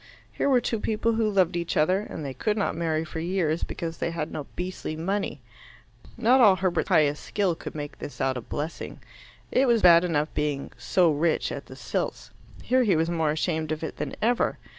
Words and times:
Here 0.31 0.49
were 0.49 0.61
two 0.61 0.79
people 0.79 1.11
who 1.13 1.29
loved 1.29 1.55
each 1.55 1.77
other, 1.77 1.99
and 1.99 2.25
they 2.25 2.33
could 2.33 2.57
not 2.57 2.73
marry 2.75 3.05
for 3.05 3.19
years 3.19 3.63
because 3.63 3.99
they 3.99 4.09
had 4.09 4.31
no 4.31 4.47
beastly 4.55 4.95
money. 4.95 5.41
Not 6.17 6.41
all 6.41 6.55
Herbert's 6.55 6.89
pious 6.89 7.19
skill 7.19 7.53
could 7.53 7.75
make 7.75 7.99
this 7.99 8.19
out 8.19 8.35
a 8.35 8.41
blessing. 8.41 8.99
It 9.51 9.67
was 9.67 9.83
bad 9.83 10.03
enough 10.03 10.33
being 10.33 10.71
"so 10.75 11.11
rich" 11.11 11.51
at 11.51 11.67
the 11.67 11.75
Silts; 11.75 12.31
here 12.63 12.81
he 12.81 12.95
was 12.95 13.11
more 13.11 13.29
ashamed 13.29 13.71
of 13.71 13.83
it 13.83 13.97
than 13.97 14.15
ever. 14.23 14.57